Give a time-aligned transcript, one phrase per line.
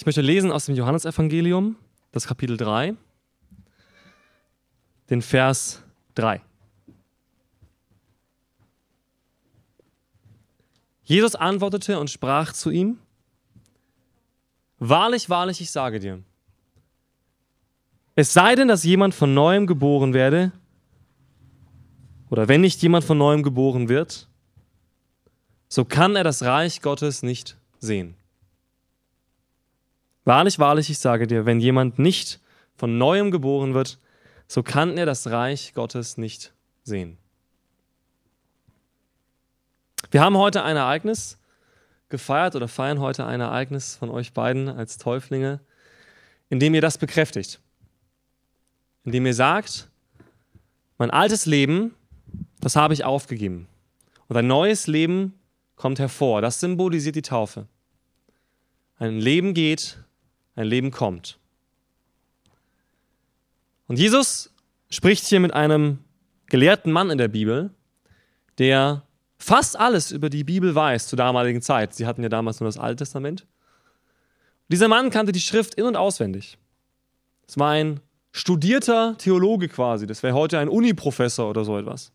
[0.00, 1.76] Ich möchte lesen aus dem Johannesevangelium,
[2.10, 2.94] das Kapitel 3,
[5.10, 5.82] den Vers
[6.14, 6.40] 3.
[11.02, 12.98] Jesus antwortete und sprach zu ihm,
[14.78, 16.22] Wahrlich, wahrlich, ich sage dir,
[18.14, 20.50] es sei denn, dass jemand von neuem geboren werde,
[22.30, 24.30] oder wenn nicht jemand von neuem geboren wird,
[25.68, 28.16] so kann er das Reich Gottes nicht sehen.
[30.24, 32.40] Wahrlich, wahrlich, ich sage dir, wenn jemand nicht
[32.76, 33.98] von neuem geboren wird,
[34.46, 36.52] so kann er das Reich Gottes nicht
[36.82, 37.18] sehen.
[40.10, 41.38] Wir haben heute ein Ereignis
[42.08, 45.60] gefeiert oder feiern heute ein Ereignis von euch beiden als Täuflinge,
[46.48, 47.60] in dem ihr das bekräftigt.
[49.04, 49.88] In dem ihr sagt,
[50.98, 51.94] mein altes Leben,
[52.60, 53.68] das habe ich aufgegeben.
[54.28, 55.38] Und ein neues Leben
[55.76, 56.42] kommt hervor.
[56.42, 57.66] Das symbolisiert die Taufe.
[58.98, 59.96] Ein Leben geht,
[60.56, 61.38] ein Leben kommt.
[63.86, 64.52] Und Jesus
[64.88, 65.98] spricht hier mit einem
[66.46, 67.70] gelehrten Mann in der Bibel,
[68.58, 69.04] der
[69.38, 71.94] fast alles über die Bibel weiß zur damaligen Zeit.
[71.94, 73.46] Sie hatten ja damals nur das Alte Testament.
[74.68, 76.58] Dieser Mann kannte die Schrift in- und auswendig.
[77.48, 78.00] Es war ein
[78.32, 80.06] studierter Theologe quasi.
[80.06, 82.12] Das wäre heute ein Uniprofessor oder so etwas.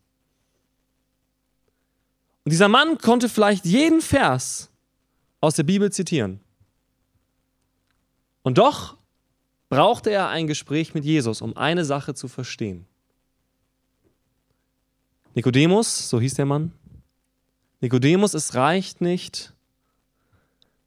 [2.45, 4.69] Und dieser Mann konnte vielleicht jeden Vers
[5.41, 6.39] aus der Bibel zitieren.
[8.45, 8.95] Und doch
[9.69, 12.85] brauchte er ein Gespräch mit Jesus, um eine Sache zu verstehen.
[15.33, 16.71] Nikodemus, so hieß der Mann,
[17.81, 19.51] Nikodemus, es reicht nicht,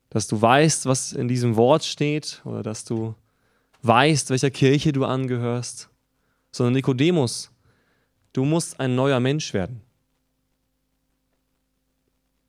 [0.08, 3.16] dass du weißt, was in diesem Wort steht oder dass du
[3.82, 5.90] weißt, welcher Kirche du angehörst,
[6.52, 7.50] sondern Nikodemus,
[8.34, 9.80] du musst ein neuer Mensch werden.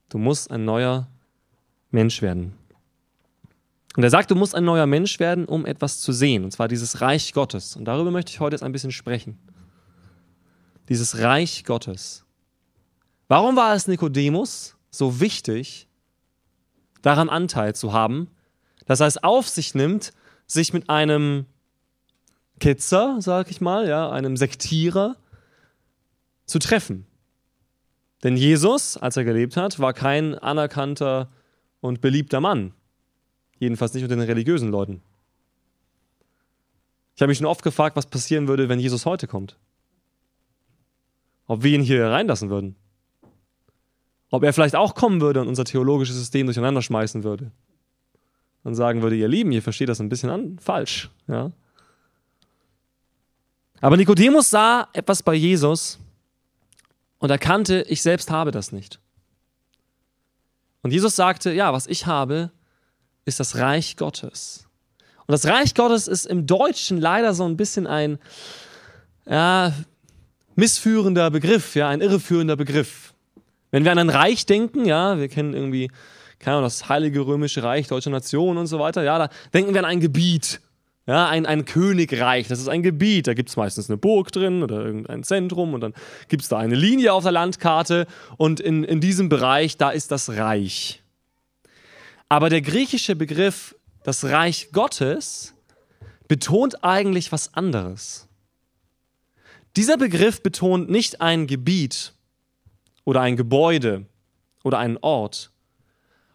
[0.10, 1.08] Du musst ein neuer
[1.90, 2.59] Mensch werden.
[4.00, 6.70] Und er sagt, du musst ein neuer Mensch werden, um etwas zu sehen, und zwar
[6.70, 7.76] dieses Reich Gottes.
[7.76, 9.38] Und darüber möchte ich heute jetzt ein bisschen sprechen.
[10.88, 12.24] Dieses Reich Gottes.
[13.28, 15.90] Warum war es Nikodemus so wichtig,
[17.02, 18.30] daran Anteil zu haben,
[18.86, 20.14] dass er es auf sich nimmt,
[20.48, 21.46] sich mit einem
[22.62, 25.18] Ketzer, sag ich mal, ja, einem Sektierer
[26.46, 27.06] zu treffen?
[28.24, 31.30] Denn Jesus, als er gelebt hat, war kein anerkannter
[31.81, 32.74] und beliebter Mann.
[33.59, 35.02] Jedenfalls nicht unter den religiösen Leuten.
[37.16, 39.58] Ich habe mich schon oft gefragt, was passieren würde, wenn Jesus heute kommt.
[41.47, 42.75] Ob wir ihn hier reinlassen würden.
[44.31, 47.52] Ob er vielleicht auch kommen würde und unser theologisches System durcheinander schmeißen würde.
[48.64, 51.09] Und sagen würde, ihr Lieben, ihr versteht das ein bisschen an, falsch.
[51.28, 51.52] Ja?
[53.81, 56.00] Aber Nikodemus sah etwas bei Jesus,
[57.19, 59.00] und erkannte, ich selbst habe das nicht.
[60.81, 62.52] Und Jesus sagte, ja, was ich habe,
[63.29, 64.67] ist das Reich Gottes.
[65.25, 68.17] Und das Reich Gottes ist im Deutschen leider so ein bisschen ein
[69.29, 69.73] ja,
[70.56, 73.13] missführender Begriff, ja, ein irreführender Begriff.
[73.72, 75.91] Wenn wir an ein Reich denken, ja, wir kennen irgendwie,
[76.39, 79.79] keine Ahnung, das Heilige Römische Reich, Deutsche Nation und so weiter, ja, da denken wir
[79.79, 80.62] an ein Gebiet.
[81.06, 84.62] Ja, ein, ein Königreich, das ist ein Gebiet, da gibt es meistens eine Burg drin
[84.62, 85.95] oder irgendein Zentrum und dann
[86.28, 88.06] gibt es da eine Linie auf der Landkarte
[88.38, 91.01] und in, in diesem Bereich, da ist das Reich.
[92.29, 95.56] Aber der griechische Begriff, das Reich Gottes,
[96.28, 98.28] betont eigentlich was anderes.
[99.75, 102.13] Dieser Begriff betont nicht ein Gebiet
[103.03, 104.06] oder ein Gebäude
[104.63, 105.51] oder einen Ort,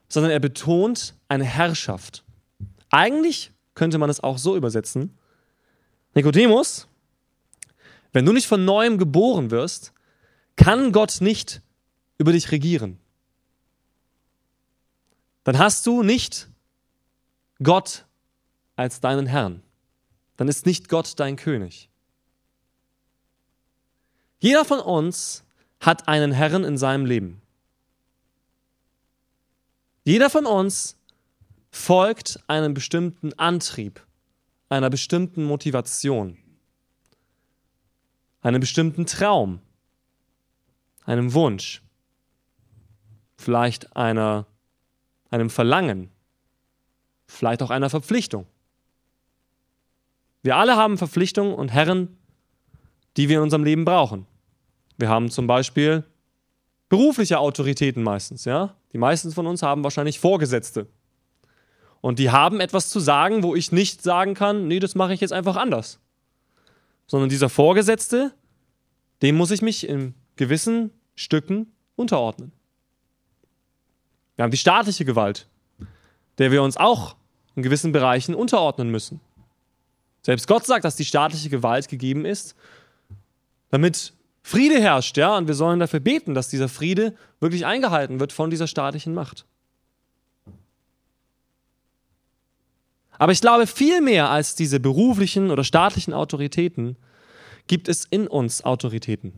[0.09, 2.25] sondern er betont eine Herrschaft.
[2.91, 5.17] Eigentlich könnte man es auch so übersetzen.
[6.15, 6.89] Nikodemus,
[8.13, 9.93] wenn du nicht von neuem geboren wirst,
[10.57, 11.63] kann Gott nicht
[12.19, 12.99] über dich regieren.
[15.45, 16.49] Dann hast du nicht
[17.63, 18.07] Gott
[18.77, 19.63] als deinen Herrn.
[20.37, 21.89] Dann ist nicht Gott dein König.
[24.41, 25.45] Jeder von uns
[25.81, 27.41] hat einen Herrn in seinem Leben.
[30.05, 30.97] Jeder von uns
[31.71, 34.05] folgt einem bestimmten Antrieb,
[34.69, 36.37] einer bestimmten Motivation,
[38.43, 39.61] einem bestimmten Traum,
[41.05, 41.83] einem Wunsch,
[43.37, 44.47] vielleicht einer,
[45.35, 46.11] einem Verlangen,
[47.27, 48.47] vielleicht auch einer Verpflichtung.
[50.43, 52.17] Wir alle haben Verpflichtungen und Herren,
[53.17, 54.27] die wir in unserem Leben brauchen.
[54.97, 56.05] Wir haben zum Beispiel
[56.89, 58.77] berufliche Autoritäten meistens, ja.
[58.93, 60.87] Die meisten von uns haben wahrscheinlich Vorgesetzte,
[62.05, 65.23] und die haben etwas zu sagen, wo ich nicht sagen kann, nee, das mache ich
[65.23, 66.01] jetzt einfach anders.
[67.07, 68.35] Sondern dieser Vorgesetzte,
[69.23, 72.53] dem muss ich mich in gewissen Stücken unterordnen.
[74.37, 75.47] Wir haben die staatliche Gewalt,
[76.39, 77.17] der wir uns auch
[77.55, 79.21] in gewissen Bereichen unterordnen müssen.
[80.23, 82.57] Selbst Gott sagt, dass die staatliche Gewalt gegeben ist,
[83.71, 88.33] damit Friede herrscht, ja, und wir sollen dafür beten, dass dieser Friede wirklich eingehalten wird
[88.33, 89.47] von dieser staatlichen Macht.
[93.19, 96.97] Aber ich glaube, viel mehr als diese beruflichen oder staatlichen Autoritäten
[97.67, 99.33] gibt es in uns Autoritäten.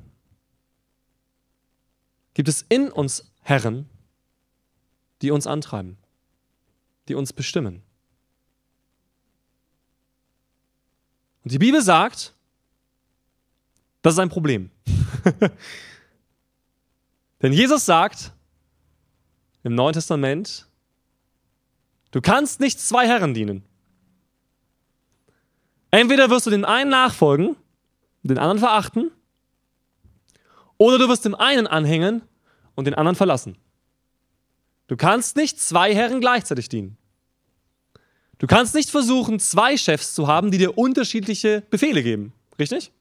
[2.35, 3.89] Gibt es in uns Herren,
[5.23, 5.99] die uns antreiben,
[7.09, 7.83] die uns bestimmen.
[11.45, 12.35] Und die Bibel sagt,
[14.03, 14.71] das ist ein Problem.
[17.43, 18.33] Denn Jesus sagt
[19.63, 20.67] im Neuen Testament,
[22.11, 23.65] du kannst nicht zwei Herren dienen.
[25.91, 27.57] Entweder wirst du dem einen nachfolgen,
[28.23, 29.11] den anderen verachten,
[30.79, 32.23] oder du wirst dem einen anhängen
[32.75, 33.57] und den anderen verlassen.
[34.87, 36.97] Du kannst nicht zwei Herren gleichzeitig dienen.
[38.39, 42.33] Du kannst nicht versuchen, zwei Chefs zu haben, die dir unterschiedliche Befehle geben.
[42.59, 42.93] Richtig?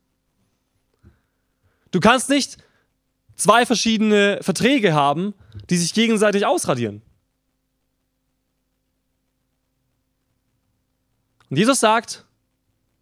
[1.92, 2.58] Du kannst nicht
[3.36, 5.34] zwei verschiedene Verträge haben,
[5.70, 7.02] die sich gegenseitig ausradieren.
[11.50, 12.26] Und Jesus sagt,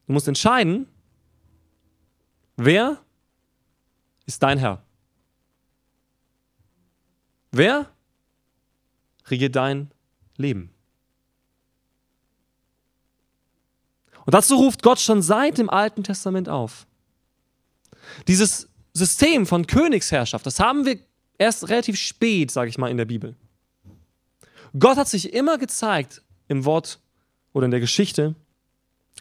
[0.08, 0.88] du musst entscheiden,
[2.58, 3.00] wer
[4.26, 4.84] ist dein Herr?
[7.52, 7.90] Wer
[9.30, 9.92] regiert dein
[10.38, 10.74] Leben?
[14.26, 16.88] Und dazu ruft Gott schon seit dem Alten Testament auf.
[18.28, 21.00] Dieses System von Königsherrschaft, das haben wir
[21.38, 23.36] erst relativ spät, sage ich mal, in der Bibel.
[24.78, 27.00] Gott hat sich immer gezeigt im Wort
[27.52, 28.36] oder in der Geschichte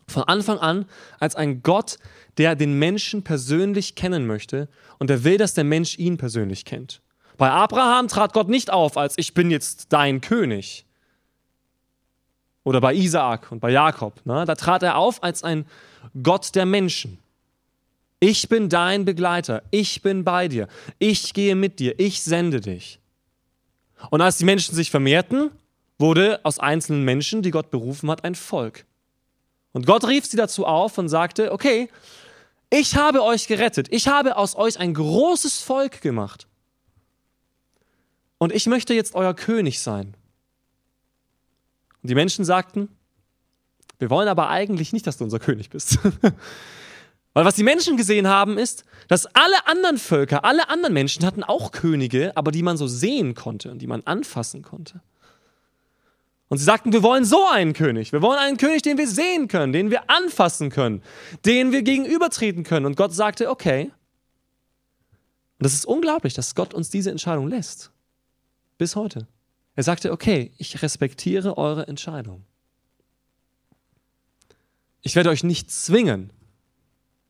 [0.06, 0.87] von Anfang an
[1.19, 1.98] als ein Gott,
[2.38, 7.01] der den Menschen persönlich kennen möchte und der will, dass der Mensch ihn persönlich kennt.
[7.42, 10.86] Bei Abraham trat Gott nicht auf als ich bin jetzt dein König.
[12.62, 14.24] Oder bei Isaak und bei Jakob.
[14.24, 14.44] Ne?
[14.44, 15.66] Da trat er auf als ein
[16.22, 17.18] Gott der Menschen.
[18.20, 19.64] Ich bin dein Begleiter.
[19.72, 20.68] Ich bin bei dir.
[21.00, 21.98] Ich gehe mit dir.
[21.98, 23.00] Ich sende dich.
[24.10, 25.50] Und als die Menschen sich vermehrten,
[25.98, 28.84] wurde aus einzelnen Menschen, die Gott berufen hat, ein Volk.
[29.72, 31.88] Und Gott rief sie dazu auf und sagte, okay,
[32.70, 33.88] ich habe euch gerettet.
[33.90, 36.46] Ich habe aus euch ein großes Volk gemacht.
[38.42, 40.16] Und ich möchte jetzt euer König sein.
[42.02, 42.88] Und die Menschen sagten,
[44.00, 46.00] wir wollen aber eigentlich nicht, dass du unser König bist.
[47.34, 51.44] Weil was die Menschen gesehen haben, ist, dass alle anderen Völker, alle anderen Menschen hatten
[51.44, 55.02] auch Könige, aber die man so sehen konnte und die man anfassen konnte.
[56.48, 58.10] Und sie sagten, wir wollen so einen König.
[58.10, 61.00] Wir wollen einen König, den wir sehen können, den wir anfassen können,
[61.46, 62.86] den wir gegenübertreten können.
[62.86, 63.92] Und Gott sagte, okay.
[65.60, 67.92] Und das ist unglaublich, dass Gott uns diese Entscheidung lässt.
[68.82, 69.29] Bis heute.
[69.76, 72.44] Er sagte, okay, ich respektiere eure Entscheidung.
[75.02, 76.32] Ich werde euch nicht zwingen,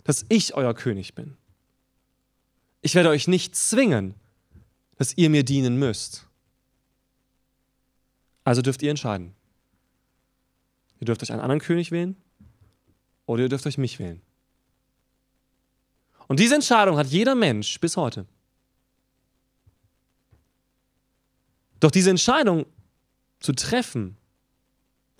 [0.03, 1.37] dass ich euer König bin.
[2.81, 4.15] Ich werde euch nicht zwingen,
[4.97, 6.27] dass ihr mir dienen müsst.
[8.45, 9.35] Also dürft ihr entscheiden.
[11.01, 12.17] Ihr dürft euch einen anderen König wählen
[13.27, 14.23] oder ihr dürft euch mich wählen.
[16.29, 18.25] Und diese Entscheidung hat jeder Mensch bis heute.
[21.82, 22.67] Doch diese Entscheidung
[23.41, 24.17] zu treffen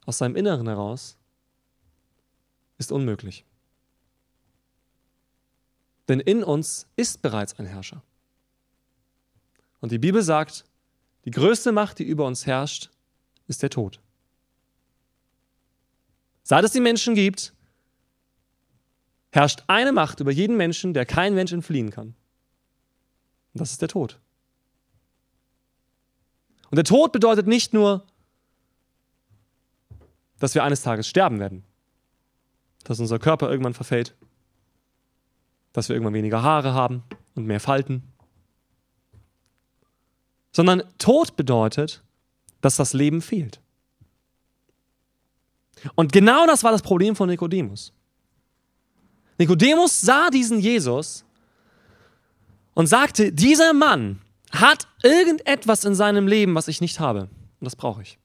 [0.07, 1.17] aus seinem Inneren heraus
[2.79, 3.45] ist unmöglich.
[6.07, 8.05] Denn in uns ist bereits ein Herrscher.
[9.81, 10.65] Und die Bibel sagt,
[11.25, 12.91] die größte Macht, die über uns herrscht,
[13.49, 13.99] ist der Tod.
[16.45, 17.55] Seit es die Menschen gibt,
[19.33, 22.15] herrscht eine Macht über jeden Menschen, der kein Mensch entfliehen kann.
[23.53, 24.22] Und das ist der Tod.
[26.73, 28.07] Und der Tod bedeutet nicht nur,
[30.39, 31.65] dass wir eines Tages sterben werden,
[32.85, 34.17] dass unser Körper irgendwann verfällt,
[35.75, 37.03] dass wir irgendwann weniger Haare haben
[37.35, 38.03] und mehr Falten,
[40.51, 42.03] sondern Tod bedeutet,
[42.63, 43.61] dass das Leben fehlt.
[45.95, 47.93] Und genau das war das Problem von Nikodemus.
[49.37, 51.27] Nikodemus sah diesen Jesus
[52.73, 57.23] und sagte, dieser Mann hat irgendetwas in seinem Leben, was ich nicht habe.
[57.23, 58.19] Und das brauche ich.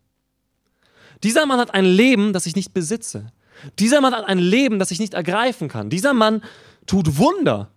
[1.24, 3.32] Dieser Mann hat ein Leben, das ich nicht besitze.
[3.80, 5.90] Dieser Mann hat ein Leben, das ich nicht ergreifen kann.
[5.90, 6.44] Dieser Mann
[6.86, 7.72] tut Wunder.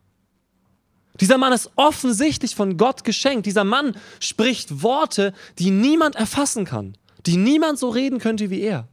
[1.21, 3.47] Dieser Mann ist offensichtlich von Gott geschenkt.
[3.47, 8.89] Dieser Mann spricht Worte, die niemand erfassen kann, die niemand so reden könnte wie er.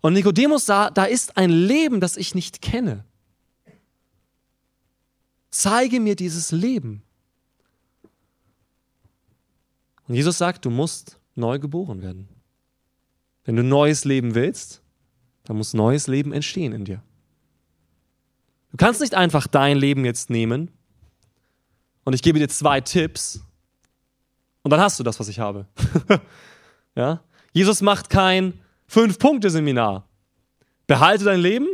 [0.00, 3.04] Und Nikodemus sah, da ist ein Leben, das ich nicht kenne.
[5.50, 7.02] Zeige mir dieses Leben.
[10.08, 12.28] Und Jesus sagt, du musst neu geboren werden.
[13.44, 14.82] Wenn du neues Leben willst,
[15.44, 17.02] dann muss neues Leben entstehen in dir.
[18.72, 20.70] Du kannst nicht einfach dein Leben jetzt nehmen
[22.04, 23.40] und ich gebe dir zwei Tipps
[24.62, 25.66] und dann hast du das, was ich habe.
[26.94, 27.22] ja?
[27.52, 28.52] Jesus macht kein
[28.88, 30.06] Fünf-Punkte-Seminar.
[30.86, 31.66] Behalte dein Leben,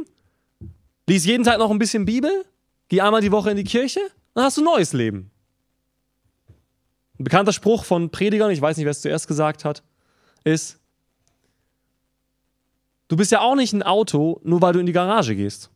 [1.08, 2.44] lies jeden Tag noch ein bisschen Bibel,
[2.88, 4.00] geh einmal die Woche in die Kirche,
[4.34, 5.31] dann hast du neues Leben.
[7.22, 9.84] Ein bekannter Spruch von Predigern, ich weiß nicht, wer es zuerst gesagt hat,
[10.42, 10.80] ist,
[13.06, 15.70] du bist ja auch nicht ein Auto, nur weil du in die Garage gehst.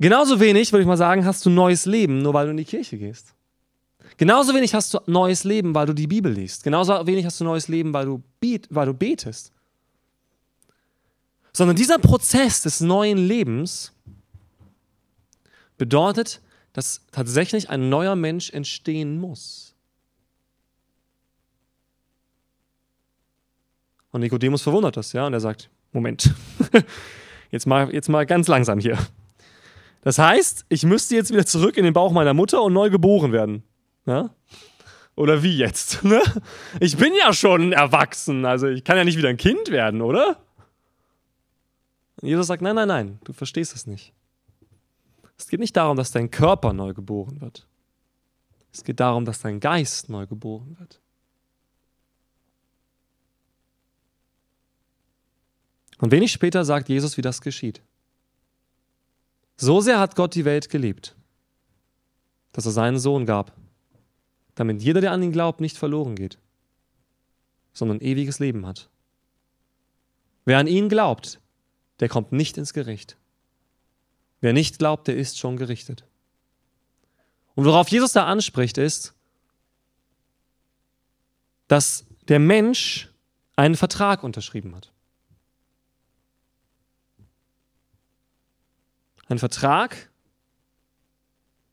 [0.00, 2.64] Genauso wenig, würde ich mal sagen, hast du neues Leben, nur weil du in die
[2.64, 3.34] Kirche gehst.
[4.16, 6.64] Genauso wenig hast du neues Leben, weil du die Bibel liest.
[6.64, 8.22] Genauso wenig hast du neues Leben, weil du,
[8.70, 9.52] weil du betest.
[11.52, 13.92] Sondern dieser Prozess des neuen Lebens
[15.76, 16.40] bedeutet,
[16.76, 19.74] dass tatsächlich ein neuer Mensch entstehen muss.
[24.10, 26.34] Und Nikodemus verwundert das, ja, und er sagt: Moment,
[27.50, 28.98] jetzt mal, jetzt mal ganz langsam hier.
[30.02, 33.32] Das heißt, ich müsste jetzt wieder zurück in den Bauch meiner Mutter und neu geboren
[33.32, 33.62] werden.
[34.04, 34.28] Ja?
[35.14, 36.04] Oder wie jetzt?
[36.04, 36.20] Ne?
[36.80, 40.42] Ich bin ja schon erwachsen, also ich kann ja nicht wieder ein Kind werden, oder?
[42.20, 44.12] Und Jesus sagt, nein, nein, nein, du verstehst es nicht.
[45.38, 47.66] Es geht nicht darum, dass dein Körper neu geboren wird.
[48.72, 51.00] Es geht darum, dass dein Geist neu geboren wird.
[55.98, 57.82] Und wenig später sagt Jesus, wie das geschieht.
[59.56, 61.16] So sehr hat Gott die Welt geliebt,
[62.52, 63.56] dass er seinen Sohn gab,
[64.54, 66.38] damit jeder, der an ihn glaubt, nicht verloren geht,
[67.72, 68.90] sondern ewiges Leben hat.
[70.44, 71.40] Wer an ihn glaubt,
[72.00, 73.16] der kommt nicht ins Gericht.
[74.46, 76.04] Wer nicht glaubt, der ist schon gerichtet.
[77.56, 79.12] Und worauf Jesus da anspricht, ist,
[81.66, 83.10] dass der Mensch
[83.56, 84.92] einen Vertrag unterschrieben hat.
[89.26, 90.12] Ein Vertrag,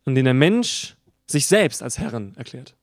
[0.06, 0.96] in dem der Mensch
[1.27, 2.74] sich selbst als Herren erklärt.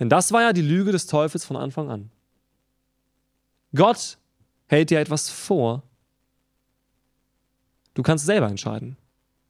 [0.00, 2.10] Denn das war ja die Lüge des Teufels von Anfang an.
[3.72, 4.18] Gott
[4.66, 5.84] hält dir etwas vor.
[7.94, 8.96] Du kannst selber entscheiden,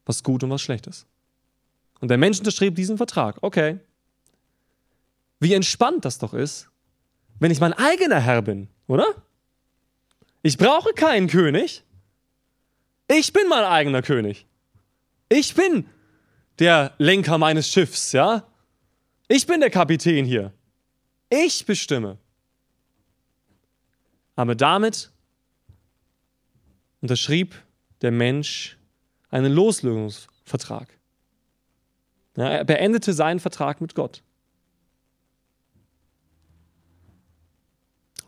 [0.05, 1.07] was gut und was schlecht ist.
[2.01, 3.39] Und der Mensch unterschrieb diesen Vertrag.
[3.43, 3.79] Okay.
[5.39, 6.69] Wie entspannt das doch ist,
[7.39, 9.07] wenn ich mein eigener Herr bin, oder?
[10.43, 11.85] Ich brauche keinen König.
[13.09, 14.47] Ich bin mein eigener König.
[15.29, 15.89] Ich bin
[16.59, 18.47] der Lenker meines Schiffs, ja?
[19.29, 20.53] Ich bin der Kapitän hier.
[21.31, 22.19] Ich bestimme.
[24.37, 25.11] Aber damit
[27.01, 27.55] unterschrieb
[28.03, 28.79] der Mensch
[29.31, 30.89] einen Loslösungsvertrag.
[32.37, 34.23] Ja, er beendete seinen Vertrag mit Gott.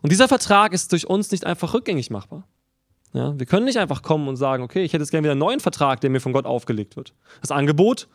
[0.01, 2.47] Und dieser Vertrag ist durch uns nicht einfach rückgängig machbar.
[3.13, 5.39] Ja, wir können nicht einfach kommen und sagen, okay, ich hätte jetzt gerne wieder einen
[5.39, 7.13] neuen Vertrag, der mir von Gott aufgelegt wird.
[7.41, 8.07] Das Angebot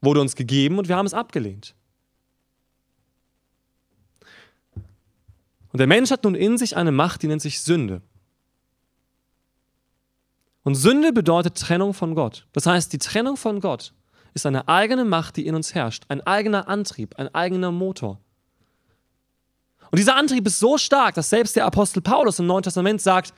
[0.00, 1.74] wurde uns gegeben und wir haben es abgelehnt.
[5.72, 8.02] Und der Mensch hat nun in sich eine Macht, die nennt sich Sünde.
[10.64, 12.46] Und Sünde bedeutet Trennung von Gott.
[12.52, 13.92] Das heißt, die Trennung von Gott
[14.34, 18.20] ist eine eigene Macht, die in uns herrscht, ein eigener Antrieb, ein eigener Motor.
[19.90, 23.34] Und dieser Antrieb ist so stark, dass selbst der Apostel Paulus im Neuen Testament sagt,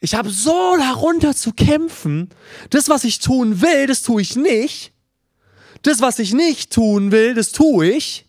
[0.00, 2.30] ich habe so darunter zu kämpfen,
[2.70, 4.92] das, was ich tun will, das tue ich nicht.
[5.82, 8.26] Das, was ich nicht tun will, das tue ich.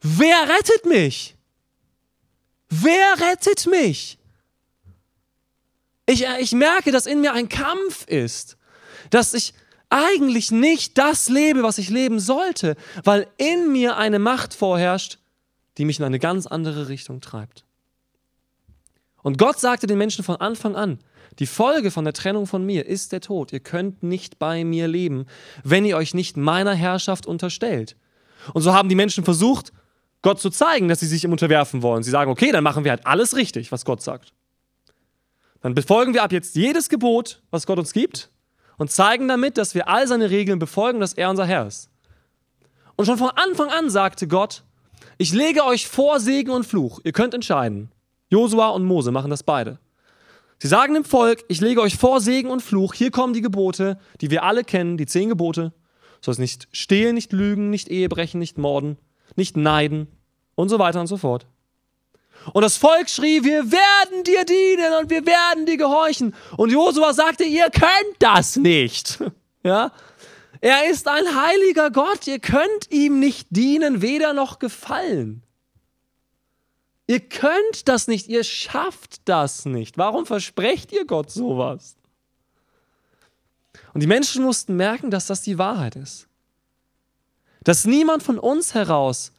[0.00, 1.36] Wer rettet mich?
[2.68, 4.18] Wer rettet mich?
[6.06, 8.56] Ich, ich merke, dass in mir ein Kampf ist,
[9.10, 9.54] dass ich
[9.88, 15.18] eigentlich nicht das lebe, was ich leben sollte, weil in mir eine Macht vorherrscht,
[15.78, 17.64] die mich in eine ganz andere Richtung treibt.
[19.22, 20.98] Und Gott sagte den Menschen von Anfang an,
[21.38, 23.52] die Folge von der Trennung von mir ist der Tod.
[23.52, 25.26] Ihr könnt nicht bei mir leben,
[25.62, 27.96] wenn ihr euch nicht meiner Herrschaft unterstellt.
[28.52, 29.72] Und so haben die Menschen versucht,
[30.20, 32.02] Gott zu zeigen, dass sie sich ihm unterwerfen wollen.
[32.02, 34.32] Sie sagen, okay, dann machen wir halt alles richtig, was Gott sagt.
[35.62, 38.30] Dann befolgen wir ab jetzt jedes Gebot, was Gott uns gibt,
[38.76, 41.88] und zeigen damit, dass wir all seine Regeln befolgen, dass er unser Herr ist.
[42.96, 44.64] Und schon von Anfang an sagte Gott,
[45.18, 47.00] ich lege euch vor Segen und Fluch.
[47.04, 47.90] Ihr könnt entscheiden.
[48.28, 49.78] Josua und Mose machen das beide.
[50.58, 52.94] Sie sagen dem Volk, ich lege euch vor Segen und Fluch.
[52.94, 55.72] Hier kommen die Gebote, die wir alle kennen, die zehn Gebote.
[56.20, 58.96] Du sollst nicht stehlen, nicht lügen, nicht Ehebrechen, nicht morden,
[59.36, 60.06] nicht neiden
[60.54, 61.46] und so weiter und so fort.
[62.52, 66.34] Und das Volk schrie, wir werden dir dienen und wir werden dir gehorchen.
[66.56, 69.18] Und Josua sagte, ihr könnt das nicht.
[69.64, 69.92] Ja?
[70.60, 75.44] Er ist ein heiliger Gott, ihr könnt ihm nicht dienen, weder noch gefallen.
[77.06, 79.98] Ihr könnt das nicht, ihr schafft das nicht.
[79.98, 81.96] Warum versprecht ihr Gott sowas?
[83.92, 86.28] Und die Menschen mussten merken, dass das die Wahrheit ist.
[87.64, 89.32] Dass niemand von uns heraus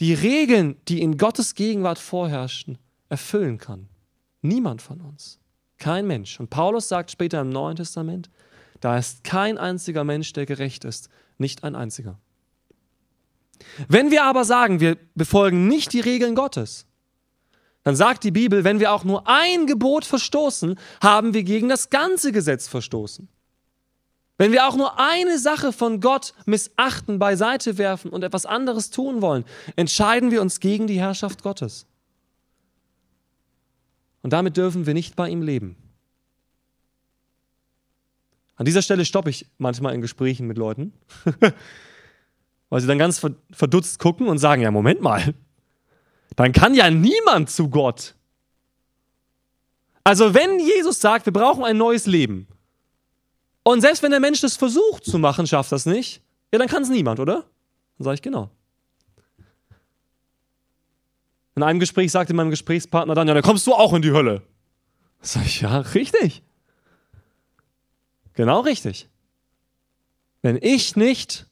[0.00, 2.78] die Regeln, die in Gottes Gegenwart vorherrschen,
[3.08, 3.88] erfüllen kann.
[4.42, 5.38] Niemand von uns.
[5.78, 6.40] Kein Mensch.
[6.40, 8.30] Und Paulus sagt später im Neuen Testament,
[8.80, 11.10] da ist kein einziger Mensch, der gerecht ist.
[11.36, 12.18] Nicht ein einziger.
[13.88, 16.86] Wenn wir aber sagen, wir befolgen nicht die Regeln Gottes,
[17.82, 21.90] dann sagt die Bibel, wenn wir auch nur ein Gebot verstoßen, haben wir gegen das
[21.90, 23.28] ganze Gesetz verstoßen.
[24.40, 29.20] Wenn wir auch nur eine Sache von Gott missachten, beiseite werfen und etwas anderes tun
[29.20, 29.44] wollen,
[29.76, 31.84] entscheiden wir uns gegen die Herrschaft Gottes.
[34.22, 35.76] Und damit dürfen wir nicht bei ihm leben.
[38.56, 40.94] An dieser Stelle stoppe ich manchmal in Gesprächen mit Leuten,
[42.70, 43.20] weil sie dann ganz
[43.52, 45.34] verdutzt gucken und sagen, ja, Moment mal,
[46.36, 48.14] dann kann ja niemand zu Gott.
[50.02, 52.48] Also wenn Jesus sagt, wir brauchen ein neues Leben,
[53.62, 56.82] und selbst wenn der Mensch das versucht zu machen, schafft das nicht, ja, dann kann
[56.82, 57.44] es niemand, oder?
[57.98, 58.50] Dann sage ich genau.
[61.54, 64.42] In einem Gespräch sagte mein Gesprächspartner dann, ja, dann kommst du auch in die Hölle.
[65.20, 66.42] Sag ich, ja, richtig.
[68.32, 69.08] Genau richtig.
[70.40, 71.46] Wenn ich nicht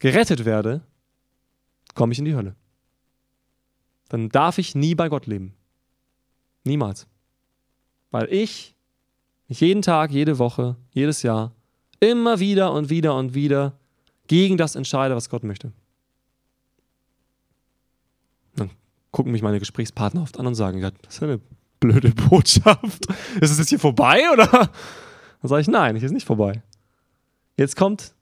[0.00, 0.82] gerettet werde,
[1.94, 2.56] komme ich in die Hölle.
[4.08, 5.54] Dann darf ich nie bei Gott leben.
[6.64, 7.06] Niemals.
[8.10, 8.73] Weil ich ich
[9.48, 11.52] jeden Tag, jede Woche, jedes Jahr,
[12.00, 13.78] immer wieder und wieder und wieder
[14.26, 15.72] gegen das entscheide, was Gott möchte.
[18.56, 18.70] Dann
[19.10, 21.40] gucken mich meine Gesprächspartner oft an und sagen, ja, das ist eine
[21.80, 23.06] blöde Botschaft.
[23.40, 24.46] Ist es jetzt hier vorbei oder?
[24.46, 26.62] Dann sage ich, nein, hier ist nicht vorbei.
[27.58, 28.14] Jetzt kommt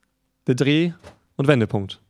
[0.49, 0.93] der Dreh-
[1.37, 2.01] und Wendepunkt.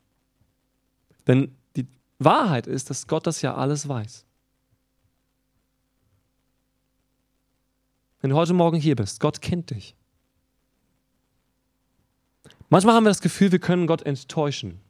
[1.26, 1.86] Denn die
[2.18, 4.24] Wahrheit ist, dass Gott das ja alles weiß.
[8.22, 9.20] Wenn du heute Morgen hier bist.
[9.20, 9.94] Gott kennt dich.
[12.70, 14.80] Manchmal haben wir das Gefühl, wir können Gott enttäuschen.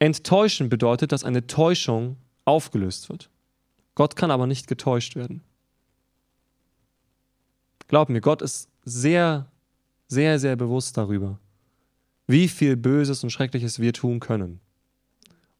[0.00, 3.30] Enttäuschen bedeutet, dass eine Täuschung aufgelöst wird.
[3.94, 5.42] Gott kann aber nicht getäuscht werden.
[7.86, 9.46] Glaub mir, Gott ist sehr,
[10.08, 11.38] sehr, sehr bewusst darüber,
[12.26, 14.60] wie viel Böses und Schreckliches wir tun können.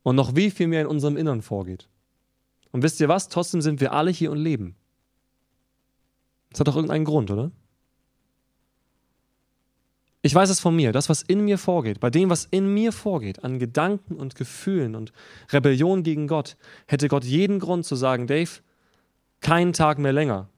[0.02, 1.88] Und noch wie viel mehr in unserem Innern vorgeht.
[2.72, 3.28] Und wisst ihr was?
[3.28, 4.74] Trotzdem sind wir alle hier und leben.
[6.55, 7.51] Das hat doch irgendeinen Grund, oder?
[10.23, 12.93] Ich weiß es von mir, das, was in mir vorgeht, bei dem, was in mir
[12.93, 15.12] vorgeht, an Gedanken und Gefühlen und
[15.51, 18.49] Rebellion gegen Gott, hätte Gott jeden Grund zu sagen, Dave,
[19.40, 20.49] keinen Tag mehr länger.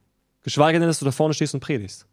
[0.43, 2.05] Geschweige denn, dass du da vorne stehst und predigst.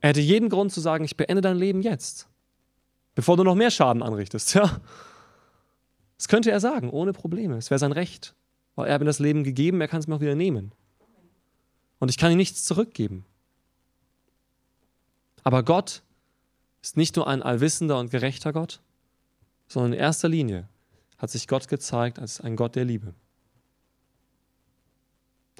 [0.00, 2.28] Er hätte jeden Grund zu sagen, ich beende dein Leben jetzt,
[3.14, 4.54] bevor du noch mehr Schaden anrichtest.
[4.56, 4.80] Ja?
[6.16, 7.56] Das könnte er sagen, ohne Probleme.
[7.56, 8.34] Es wäre sein Recht,
[8.74, 10.72] weil er hat mir das Leben gegeben, er kann es mir auch wieder nehmen
[11.98, 13.24] und ich kann ihm nichts zurückgeben.
[15.42, 16.02] Aber Gott
[16.82, 18.80] ist nicht nur ein allwissender und gerechter Gott,
[19.68, 20.68] sondern in erster Linie
[21.18, 23.14] hat sich Gott gezeigt als ein Gott der Liebe.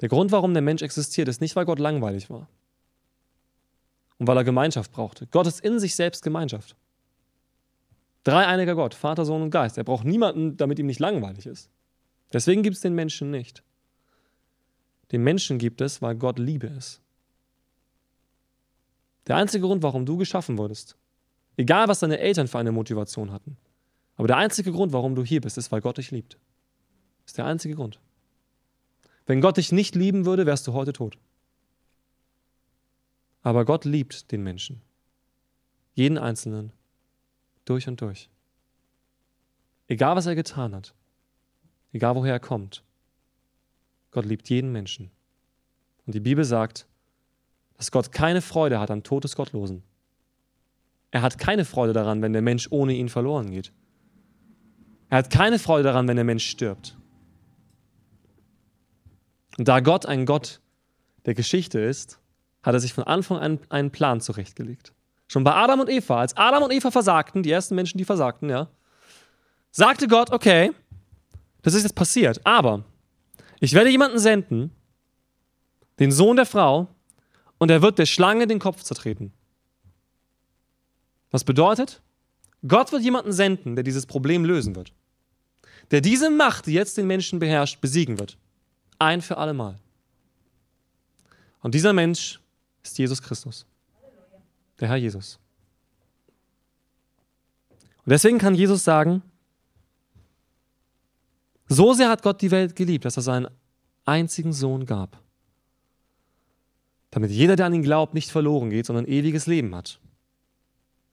[0.01, 2.47] Der Grund, warum der Mensch existiert, ist nicht, weil Gott langweilig war
[4.17, 5.27] und weil er Gemeinschaft brauchte.
[5.27, 6.75] Gott ist in sich selbst Gemeinschaft.
[8.23, 9.77] Dreieiniger Gott, Vater, Sohn und Geist.
[9.77, 11.69] Er braucht niemanden, damit ihm nicht langweilig ist.
[12.33, 13.63] Deswegen gibt es den Menschen nicht.
[15.11, 17.01] Den Menschen gibt es, weil Gott Liebe ist.
[19.27, 20.97] Der einzige Grund, warum du geschaffen wurdest,
[21.57, 23.57] egal was deine Eltern für eine Motivation hatten,
[24.17, 26.37] aber der einzige Grund, warum du hier bist, ist, weil Gott dich liebt.
[27.25, 27.99] Ist der einzige Grund.
[29.25, 31.17] Wenn Gott dich nicht lieben würde, wärst du heute tot.
[33.41, 34.81] Aber Gott liebt den Menschen.
[35.93, 36.71] Jeden Einzelnen.
[37.65, 38.29] Durch und durch.
[39.87, 40.93] Egal, was er getan hat.
[41.91, 42.83] Egal, woher er kommt.
[44.15, 45.11] Gott liebt jeden Menschen.
[46.05, 46.87] Und die Bibel sagt,
[47.75, 49.83] dass Gott keine Freude hat am Tod Gottlosen.
[51.11, 53.73] Er hat keine Freude daran, wenn der Mensch ohne ihn verloren geht.
[55.09, 56.97] Er hat keine Freude daran, wenn der Mensch stirbt.
[59.57, 60.61] Und da Gott ein Gott
[61.25, 62.17] der Geschichte ist,
[62.63, 64.93] hat er sich von Anfang an einen Plan zurechtgelegt.
[65.27, 68.49] Schon bei Adam und Eva, als Adam und Eva versagten, die ersten Menschen, die versagten,
[68.49, 68.69] ja,
[69.71, 70.71] sagte Gott, okay,
[71.63, 72.85] das ist jetzt passiert, aber
[73.59, 74.71] ich werde jemanden senden,
[75.99, 76.87] den Sohn der Frau,
[77.57, 79.31] und er wird der Schlange den Kopf zertreten.
[81.31, 82.01] Was bedeutet?
[82.67, 84.93] Gott wird jemanden senden, der dieses Problem lösen wird.
[85.91, 88.37] Der diese Macht, die jetzt den Menschen beherrscht, besiegen wird.
[88.99, 89.79] Ein für alle Mal.
[91.61, 92.39] Und dieser Mensch
[92.83, 93.65] ist Jesus Christus.
[94.79, 95.39] Der Herr Jesus.
[98.05, 99.21] Und deswegen kann Jesus sagen,
[101.67, 103.47] So sehr hat Gott die Welt geliebt, dass er seinen
[104.05, 105.19] einzigen Sohn gab.
[107.11, 109.99] Damit jeder, der an ihn glaubt, nicht verloren geht, sondern ewiges Leben hat.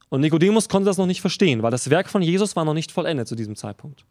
[0.09, 2.93] Und Nikodemus konnte das noch nicht verstehen, weil das Werk von Jesus war noch nicht
[2.93, 4.05] vollendet zu diesem Zeitpunkt.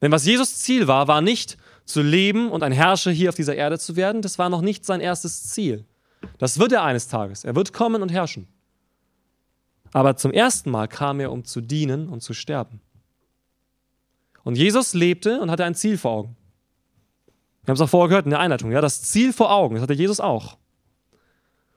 [0.00, 3.54] Denn was Jesus Ziel war, war nicht zu leben und ein Herrscher hier auf dieser
[3.54, 4.22] Erde zu werden.
[4.22, 5.84] Das war noch nicht sein erstes Ziel.
[6.38, 7.44] Das wird er eines Tages.
[7.44, 8.48] Er wird kommen und herrschen.
[9.92, 12.80] Aber zum ersten Mal kam er, um zu dienen und zu sterben.
[14.48, 16.36] Und Jesus lebte und hatte ein Ziel vor Augen.
[17.60, 18.72] Wir haben es auch vorher gehört in der Einleitung.
[18.72, 20.56] Ja, das Ziel vor Augen, das hatte Jesus auch.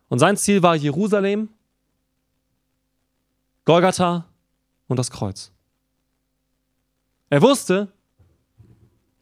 [0.07, 1.49] Und sein Ziel war Jerusalem,
[3.65, 4.25] Golgatha
[4.87, 5.51] und das Kreuz.
[7.29, 7.91] Er wusste,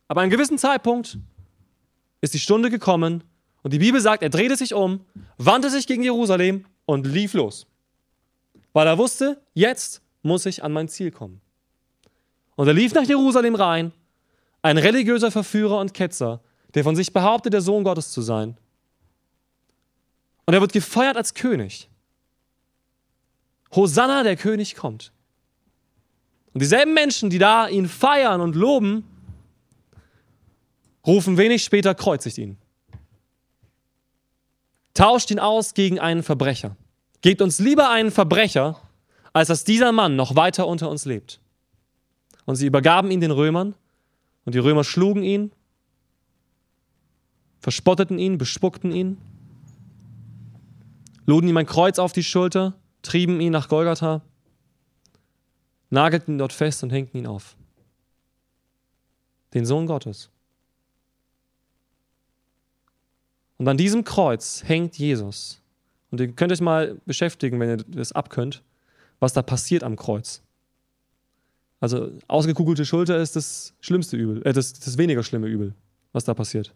[0.07, 1.17] an einem gewissen Zeitpunkt
[2.21, 3.23] ist die Stunde gekommen
[3.63, 5.03] und die Bibel sagt, er drehte sich um,
[5.39, 7.65] wandte sich gegen Jerusalem und lief los.
[8.73, 11.41] Weil er wusste, jetzt muss ich an mein Ziel kommen.
[12.59, 13.93] Und er lief nach Jerusalem rein,
[14.61, 16.41] ein religiöser Verführer und Ketzer,
[16.73, 18.57] der von sich behauptet, der Sohn Gottes zu sein.
[20.45, 21.87] Und er wird gefeiert als König.
[23.73, 25.13] Hosanna, der König kommt.
[26.53, 29.05] Und dieselben Menschen, die da ihn feiern und loben,
[31.07, 32.57] rufen wenig später, kreuzigt ihn.
[34.93, 36.75] Tauscht ihn aus gegen einen Verbrecher.
[37.21, 38.81] Gebt uns lieber einen Verbrecher,
[39.31, 41.39] als dass dieser Mann noch weiter unter uns lebt.
[42.49, 43.75] Und sie übergaben ihn den Römern,
[44.43, 45.51] und die Römer schlugen ihn,
[47.59, 49.19] verspotteten ihn, bespuckten ihn,
[51.27, 54.23] luden ihm ein Kreuz auf die Schulter, trieben ihn nach Golgatha,
[55.91, 57.55] nagelten ihn dort fest und hängten ihn auf.
[59.53, 60.31] Den Sohn Gottes.
[63.59, 65.61] Und an diesem Kreuz hängt Jesus.
[66.09, 68.63] Und ihr könnt euch mal beschäftigen, wenn ihr das abkönnt,
[69.19, 70.41] was da passiert am Kreuz.
[71.79, 75.73] Also ausgekugelte Schulter ist das schlimmste Übel, äh, das, das weniger schlimme Übel,
[76.11, 76.73] was da passiert.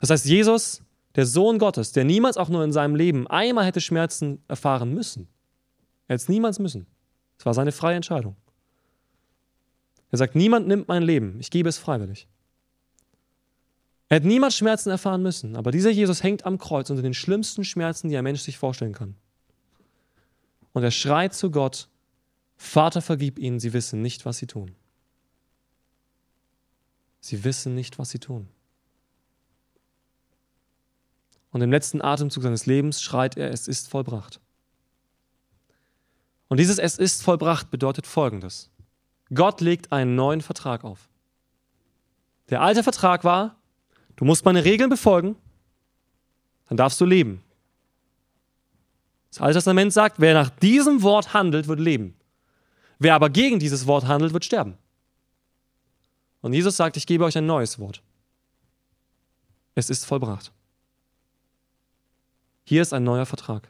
[0.00, 0.82] Das heißt, Jesus,
[1.14, 5.28] der Sohn Gottes, der niemals auch nur in seinem Leben einmal hätte Schmerzen erfahren müssen.
[6.08, 6.86] Er hätte es niemals müssen.
[7.38, 8.36] Es war seine freie Entscheidung.
[10.10, 12.26] Er sagt, niemand nimmt mein Leben, ich gebe es freiwillig.
[14.08, 17.64] Er hätte niemals Schmerzen erfahren müssen, aber dieser Jesus hängt am Kreuz unter den schlimmsten
[17.64, 19.14] Schmerzen, die ein Mensch sich vorstellen kann.
[20.72, 21.88] Und er schreit zu Gott,
[22.62, 24.74] Vater, vergib ihnen, sie wissen nicht, was sie tun.
[27.20, 28.48] Sie wissen nicht, was sie tun.
[31.52, 34.40] Und im letzten Atemzug seines Lebens schreit er, es ist vollbracht.
[36.48, 38.70] Und dieses Es ist vollbracht bedeutet Folgendes.
[39.32, 41.08] Gott legt einen neuen Vertrag auf.
[42.50, 43.56] Der alte Vertrag war,
[44.16, 45.34] Du musst meine Regeln befolgen,
[46.68, 47.42] dann darfst du leben.
[49.30, 52.14] Das Alte Testament sagt, wer nach diesem Wort handelt, wird leben.
[53.00, 54.76] Wer aber gegen dieses Wort handelt, wird sterben.
[56.42, 58.02] Und Jesus sagt, ich gebe euch ein neues Wort.
[59.74, 60.52] Es ist vollbracht.
[62.64, 63.68] Hier ist ein neuer Vertrag.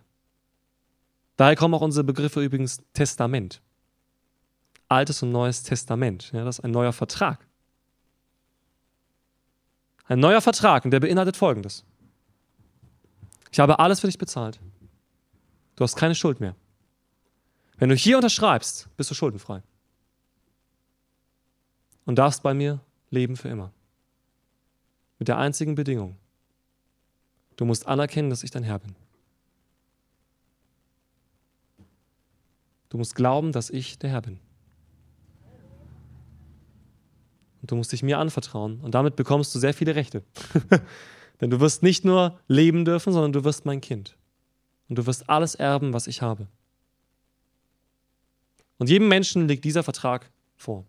[1.37, 3.63] Daher kommen auch unsere Begriffe übrigens Testament.
[4.89, 6.33] Altes und Neues Testament.
[6.33, 7.47] Ja, das ist ein neuer Vertrag.
[10.07, 11.85] Ein neuer Vertrag und der beinhaltet Folgendes.
[13.53, 14.59] Ich habe alles für dich bezahlt.
[15.77, 16.57] Du hast keine Schuld mehr.
[17.81, 19.63] Wenn du hier unterschreibst, bist du schuldenfrei.
[22.05, 23.73] Und darfst bei mir leben für immer.
[25.19, 26.17] Mit der einzigen Bedingung.
[27.57, 28.95] Du musst anerkennen, dass ich dein Herr bin.
[32.91, 34.39] Du musst glauben, dass ich der Herr bin.
[37.63, 38.81] Und du musst dich mir anvertrauen.
[38.81, 40.23] Und damit bekommst du sehr viele Rechte.
[41.41, 44.19] Denn du wirst nicht nur leben dürfen, sondern du wirst mein Kind.
[44.91, 46.47] Und du wirst alles erben, was ich habe.
[48.81, 50.87] Und jedem Menschen liegt dieser Vertrag vor.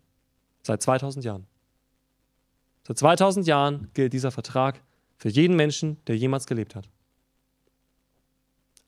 [0.62, 1.46] Seit 2000 Jahren.
[2.86, 4.80] Seit 2000 Jahren gilt dieser Vertrag
[5.18, 6.88] für jeden Menschen, der jemals gelebt hat.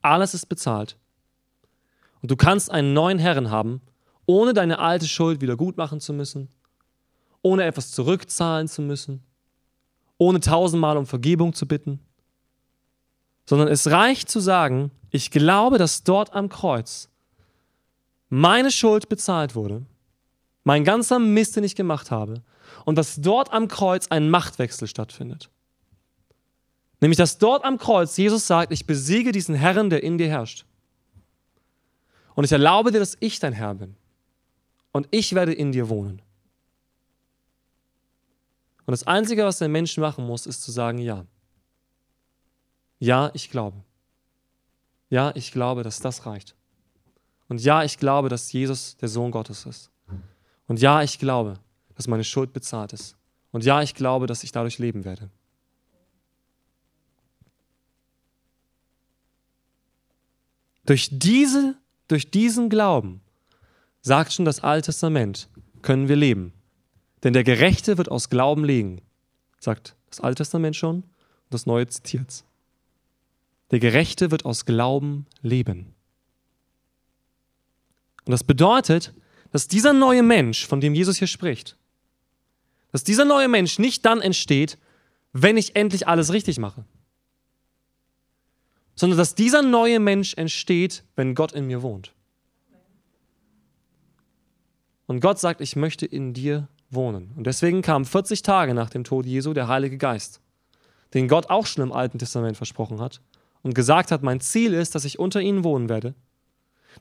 [0.01, 0.97] Alles ist bezahlt.
[2.23, 3.83] Und du kannst einen neuen Herren haben,
[4.25, 6.49] ohne deine alte Schuld wieder gut machen zu müssen,
[7.43, 9.23] ohne etwas zurückzahlen zu müssen,
[10.17, 12.01] ohne tausendmal um Vergebung zu bitten,
[13.45, 17.11] sondern es reicht zu sagen, ich glaube, dass dort am Kreuz
[18.35, 19.87] meine Schuld bezahlt wurde,
[20.65, 22.43] mein ganzer Mist, den ich gemacht habe,
[22.85, 25.51] und dass dort am Kreuz ein Machtwechsel stattfindet.
[27.01, 30.67] Nämlich, dass dort am Kreuz Jesus sagt, ich besiege diesen Herrn, der in dir herrscht.
[32.35, 33.95] Und ich erlaube dir, dass ich dein Herr bin.
[34.91, 36.21] Und ich werde in dir wohnen.
[38.87, 41.25] Und das Einzige, was der Mensch machen muss, ist zu sagen, ja.
[42.99, 43.77] Ja, ich glaube.
[45.09, 46.57] Ja, ich glaube, dass das reicht.
[47.49, 49.91] Und ja, ich glaube, dass Jesus der Sohn Gottes ist.
[50.67, 51.55] Und ja, ich glaube,
[51.95, 53.17] dass meine Schuld bezahlt ist.
[53.53, 55.31] Und ja, ich glaube, dass ich dadurch leben werde.
[60.87, 61.77] Durch, diese,
[62.09, 63.21] durch diesen Glauben,
[64.03, 65.49] sagt schon das Alte Testament,
[65.83, 66.53] können wir leben.
[67.23, 69.01] Denn der Gerechte wird aus Glauben legen,
[69.59, 71.05] sagt das Alte Testament schon und
[71.51, 72.45] das Neue zitiert.
[73.71, 75.94] Der Gerechte wird aus Glauben leben.
[78.27, 79.15] Und das bedeutet,
[79.51, 81.77] dass dieser neue Mensch, von dem Jesus hier spricht,
[82.93, 84.79] dass dieser neue Mensch nicht dann entsteht,
[85.33, 86.85] wenn ich endlich alles richtig mache,
[88.95, 92.13] sondern dass dieser neue Mensch entsteht, wenn Gott in mir wohnt.
[95.07, 97.33] Und Gott sagt, ich möchte in dir wohnen.
[97.37, 100.41] Und deswegen kam 40 Tage nach dem Tod Jesu der Heilige Geist,
[101.13, 103.21] den Gott auch schon im Alten Testament versprochen hat
[103.63, 106.15] und gesagt hat, mein Ziel ist, dass ich unter ihnen wohnen werde,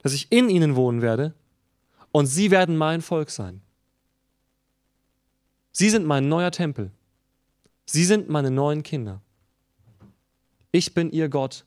[0.02, 1.34] dass ich in ihnen wohnen werde
[2.12, 3.60] und sie werden mein Volk sein.
[5.72, 6.92] Sie sind mein neuer Tempel.
[7.86, 9.20] Sie sind meine neuen Kinder.
[10.70, 11.64] Ich bin ihr Gott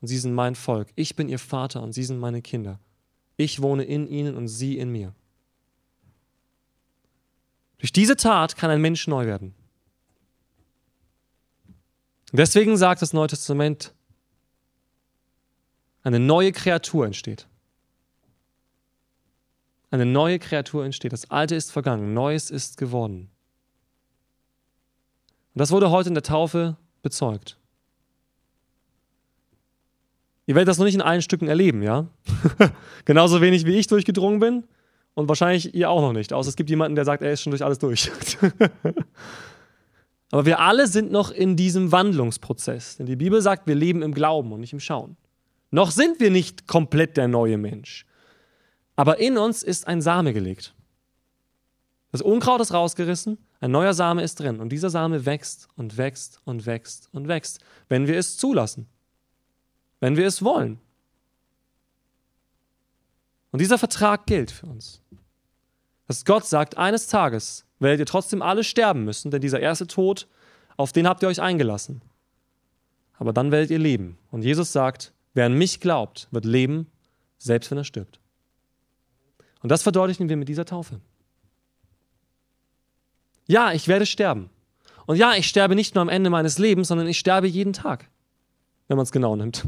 [0.00, 0.88] und sie sind mein Volk.
[0.94, 2.78] Ich bin ihr Vater und sie sind meine Kinder.
[3.36, 5.14] Ich wohne in ihnen und sie in mir.
[7.78, 9.54] Durch diese Tat kann ein Mensch neu werden.
[12.32, 13.92] Deswegen sagt das Neue Testament,
[16.02, 17.46] eine neue Kreatur entsteht.
[19.92, 21.12] Eine neue Kreatur entsteht.
[21.12, 23.28] Das Alte ist vergangen, Neues ist geworden.
[25.54, 27.58] Und das wurde heute in der Taufe bezeugt.
[30.46, 32.06] Ihr werdet das noch nicht in allen Stücken erleben, ja?
[33.04, 34.64] Genauso wenig wie ich durchgedrungen bin
[35.12, 37.50] und wahrscheinlich ihr auch noch nicht, außer es gibt jemanden, der sagt, er ist schon
[37.50, 38.10] durch alles durch.
[40.30, 42.96] Aber wir alle sind noch in diesem Wandlungsprozess.
[42.96, 45.18] Denn die Bibel sagt, wir leben im Glauben und nicht im Schauen.
[45.70, 48.06] Noch sind wir nicht komplett der neue Mensch.
[48.96, 50.74] Aber in uns ist ein Same gelegt.
[52.12, 54.60] Das Unkraut ist rausgerissen, ein neuer Same ist drin.
[54.60, 58.86] Und dieser Same wächst und wächst und wächst und wächst, wenn wir es zulassen.
[60.00, 60.78] Wenn wir es wollen.
[63.50, 65.00] Und dieser Vertrag gilt für uns.
[66.06, 70.26] Dass Gott sagt, eines Tages werdet ihr trotzdem alle sterben müssen, denn dieser erste Tod,
[70.76, 72.02] auf den habt ihr euch eingelassen.
[73.14, 74.18] Aber dann werdet ihr leben.
[74.30, 76.90] Und Jesus sagt, wer an mich glaubt, wird leben,
[77.38, 78.21] selbst wenn er stirbt.
[79.62, 81.00] Und das verdeutlichen wir mit dieser Taufe.
[83.46, 84.50] Ja, ich werde sterben.
[85.06, 88.08] Und ja, ich sterbe nicht nur am Ende meines Lebens, sondern ich sterbe jeden Tag,
[88.88, 89.66] wenn man es genau nimmt.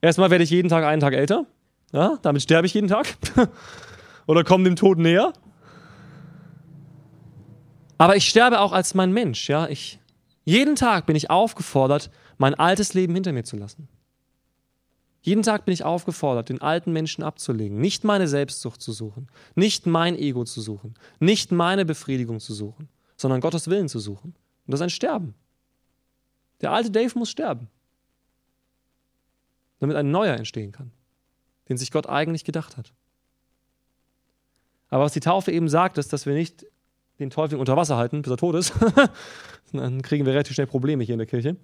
[0.00, 1.46] Erstmal werde ich jeden Tag einen Tag älter.
[1.92, 3.06] Ja, damit sterbe ich jeden Tag.
[4.26, 5.32] Oder komme dem Tod näher.
[7.98, 9.48] Aber ich sterbe auch als mein Mensch.
[9.48, 10.00] Ja, ich,
[10.44, 13.88] jeden Tag bin ich aufgefordert, mein altes Leben hinter mir zu lassen.
[15.24, 19.86] Jeden Tag bin ich aufgefordert, den alten Menschen abzulegen, nicht meine Selbstsucht zu suchen, nicht
[19.86, 24.34] mein Ego zu suchen, nicht meine Befriedigung zu suchen, sondern Gottes Willen zu suchen.
[24.66, 25.34] Und das ist ein Sterben.
[26.60, 27.68] Der alte Dave muss sterben,
[29.80, 30.92] damit ein neuer entstehen kann
[31.68, 32.92] den sich Gott eigentlich gedacht hat.
[34.90, 36.66] Aber was die Taufe eben sagt, ist, dass wir nicht
[37.18, 38.72] den Teufel unter Wasser halten, bis er tot ist.
[39.72, 41.56] Dann kriegen wir relativ schnell Probleme hier in der Kirche.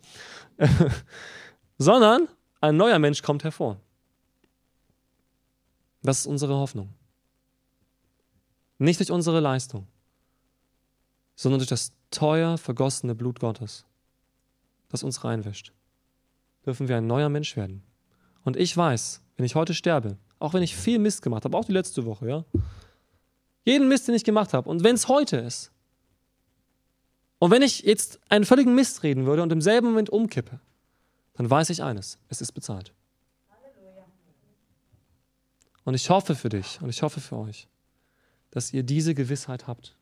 [1.79, 2.29] Sondern
[2.61, 3.81] ein neuer Mensch kommt hervor.
[6.03, 6.91] Das ist unsere Hoffnung.
[8.79, 9.87] Nicht durch unsere Leistung,
[11.37, 13.85] sondern durch das teuer vergossene Blut Gottes,
[14.89, 15.73] das uns reinwäscht,
[16.65, 17.83] dürfen wir ein neuer Mensch werden.
[18.43, 21.67] Und ich weiß, wenn ich heute sterbe, auch wenn ich viel Mist gemacht habe, auch
[21.67, 22.45] die letzte Woche, ja,
[23.65, 25.71] jeden Mist, den ich gemacht habe, und wenn es heute ist,
[27.39, 30.61] und wenn ich jetzt einen völligen Mist reden würde und im selben Moment umkippe,
[31.35, 32.93] dann weiß ich eines, es ist bezahlt.
[35.85, 37.69] Und ich hoffe für dich und ich hoffe für euch,
[38.51, 39.97] dass ihr diese Gewissheit habt.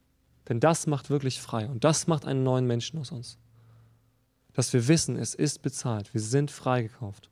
[0.48, 3.38] Denn das macht wirklich frei und das macht einen neuen Menschen aus uns.
[4.54, 7.30] Dass wir wissen, es ist bezahlt, wir sind freigekauft.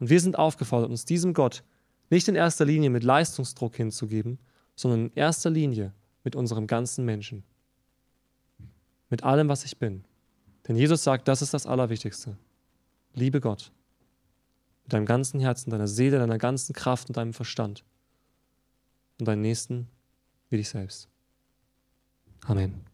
[0.00, 1.62] Und wir sind aufgefordert, uns diesem Gott
[2.10, 4.38] nicht in erster Linie mit Leistungsdruck hinzugeben,
[4.74, 5.92] sondern in erster Linie
[6.24, 7.44] mit unserem ganzen Menschen.
[9.08, 10.04] Mit allem, was ich bin.
[10.66, 12.36] Denn Jesus sagt, das ist das Allerwichtigste.
[13.16, 13.72] Liebe Gott.
[14.84, 17.82] Mit deinem ganzen Herzen, deiner Seele, deiner ganzen Kraft und deinem Verstand.
[19.18, 19.88] Und deinen Nächsten
[20.50, 21.08] wie dich selbst.
[22.44, 22.84] Amen.